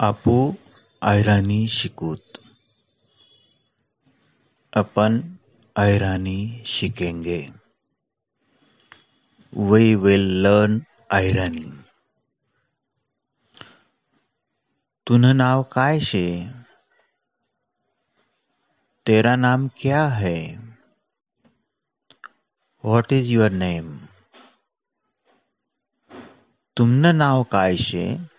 आपू 0.00 0.54
आयरानी 1.02 1.68
शिकूत 1.68 2.38
अपन 4.72 5.36
ऐराणी 5.76 6.62
शिकेंगे 6.66 7.40
वी 9.56 9.94
विल 9.94 10.20
लर्न 10.20 10.78
ऐराणी 11.12 11.64
तुन 15.08 15.24
नाव 15.24 15.62
काय 15.62 16.00
शे? 16.00 16.46
तेरा 19.06 19.36
नाम 19.36 19.68
क्या 19.68 20.06
है? 20.08 20.56
व्हॉट 22.84 23.12
इज़ 23.12 23.30
युअर 23.32 23.50
नेम 23.50 23.96
तुमनं 26.76 27.18
नाव 27.18 27.42
काय 27.42 27.76
शे? 27.76 28.37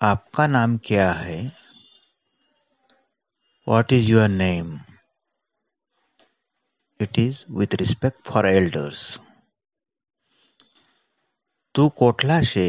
आपका 0.00 0.46
नाम 0.46 0.76
क्या 0.78 1.12
है? 1.12 1.36
What 3.68 3.92
is 3.92 4.10
your 4.10 4.28
name 4.28 4.74
it 7.00 7.18
is 7.18 7.44
with 7.50 7.74
respect 7.74 8.28
for 8.28 8.46
elders 8.46 9.04
तू 11.74 11.88
कोटला 11.88 12.40
से 12.42 12.68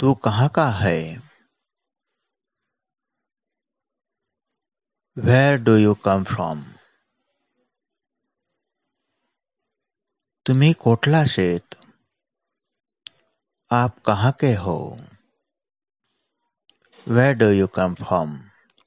तू 0.00 0.14
कहाँ 0.14 0.48
का 0.48 0.68
है? 0.70 1.02
Where 5.16 5.60
do 5.62 5.76
you 5.76 5.94
come 5.94 6.24
from 6.24 6.64
तुम्ही 10.46 10.72
कोठला 10.72 11.24
शेत 11.26 11.79
आप 13.70 13.98
कहाँ 14.06 14.32
के 14.40 14.52
हो? 14.54 14.76
Where 17.08 17.34
do 17.34 17.50
you 17.50 17.66
come 17.66 17.94
from 17.94 18.30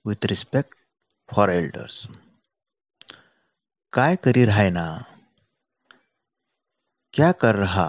with 0.08 0.26
respect 0.26 0.76
for 1.30 1.52
elders 1.52 2.08
काय 3.94 4.16
करी 4.16 4.46
रहा 4.46 4.56
है 4.56 4.70
ना? 4.72 4.86
क्या 7.14 7.32
कर 7.32 7.56
रहा? 7.56 7.88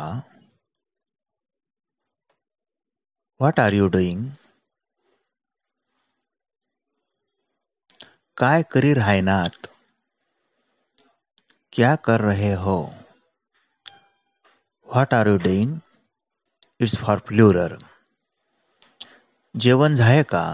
व्हाट 3.41 3.61
आर 3.61 3.75
यू 3.75 3.89
डूइंग 3.89 4.31
काय 8.37 8.63
करी 8.63 8.93
राहनात 8.95 9.67
क्या 11.73 11.97
कर 11.97 12.21
रहे 12.21 12.53
हो? 12.55 12.77
What 14.89 15.15
are 15.15 15.29
you 15.29 15.39
doing 15.39 15.79
it's 16.81 16.97
for 16.99 17.21
जेवण 19.55 19.95
झाए 19.97 20.23
का 20.23 20.45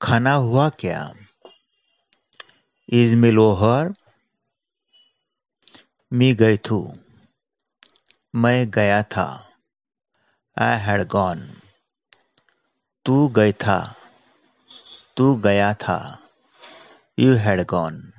खाना 0.00 0.32
हुआ 0.34 0.68
क्या? 0.68 1.14
इज़ 2.88 3.14
मिल 3.16 3.38
ओहर 3.38 3.92
मी 6.12 6.32
गई 6.34 6.56
थू, 6.56 6.78
मैं 8.34 8.70
गया 8.70 9.02
था 9.02 9.26
आई 10.56 10.78
हैड 10.78 11.06
गॉन 11.08 11.46
तू 13.06 13.28
गई 13.28 13.52
था, 13.52 13.78
तू 15.16 15.34
गया 15.36 15.72
था 15.74 15.98
यू 17.18 17.34
हैड 17.36 17.64
गॉन 17.66 18.12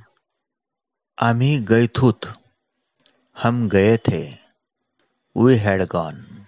आम्ही 1.18 1.58
गए 1.64 1.88
थूत, 1.88 2.26
हम 3.38 3.70
गए 3.70 3.98
थे। 3.98 4.45
We 5.38 5.56
had 5.56 5.82
gone. 5.82 6.46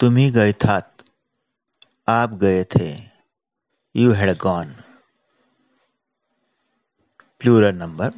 तुम्ही 0.00 0.30
गए 0.30 0.52
थात 0.52 1.02
आप 2.08 2.30
गए 2.30 2.64
थे, 2.64 3.10
you 3.96 4.12
had 4.12 4.38
gone. 4.38 4.72
Plural 7.40 7.74
number. 7.74 8.10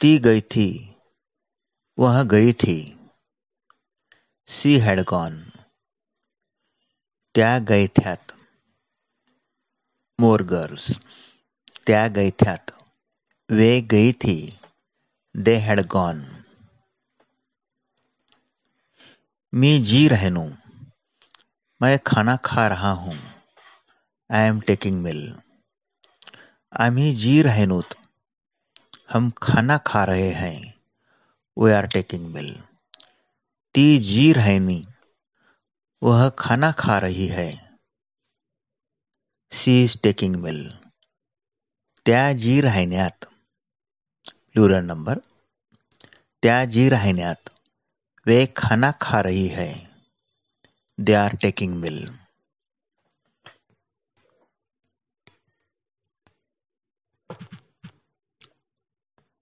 ती 0.00 0.18
गई 0.18 0.40
थी, 0.40 0.96
वह 1.98 2.22
गई 2.24 2.52
थी। 2.52 3.08
She 4.46 4.78
had 4.78 5.00
gone. 5.00 5.50
त्या 7.34 7.58
गई 7.58 7.88
थ्यात। 7.88 8.32
More 10.20 10.42
girls. 10.42 10.98
त्या 11.86 12.08
गई 12.08 12.30
थ्यात। 12.30 12.70
वे 13.50 13.80
गई 13.80 14.12
थी। 14.12 14.58
They 15.36 15.56
had 15.56 15.86
gone. 15.86 16.43
मी 19.54 19.78
जी 19.80 20.08
रहनू। 20.08 20.42
मैं 21.82 21.98
खाना 21.98 22.36
खा 22.36 22.68
रहा 22.68 22.90
हूँ। 22.90 23.16
आई 24.30 24.48
एम 24.48 24.60
टेकिंग 24.60 25.02
मिल 25.02 25.38
आम्ही 26.72 27.14
जी 27.14 27.42
रहनूत 27.42 27.94
हम 29.10 29.30
खाना 29.30 29.78
खा 29.78 30.04
रहे 30.04 30.30
हैं। 30.30 30.74
वी 31.58 31.72
आर 31.72 31.86
टेकिंग 31.86 32.26
मिल 32.26 32.60
ती 33.74 33.98
जी 33.98 34.32
रहनी। 34.32 34.86
वह 36.02 36.28
खाना 36.28 36.72
खा 36.72 36.98
रही 36.98 37.26
है। 37.26 37.78
सी 39.52 39.84
इज़ 39.84 39.98
टेकिंग 40.02 40.36
मिल 40.36 40.78
त्या 42.06 42.32
जी 42.32 42.60
राहण्यात 42.60 43.24
प्लुरल 44.52 44.84
नंबर 44.84 45.18
त्या 46.42 46.64
जी 46.64 46.88
राहण्यात 46.88 47.53
वे 48.26 48.46
खाना 48.46 48.90
खा 48.90 49.20
रही 49.20 49.48
है। 49.48 49.90
They 51.00 51.14
are 51.14 51.36
taking 51.36 51.74
mill 51.74 52.18